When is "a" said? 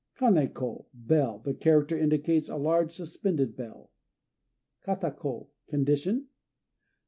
2.49-2.55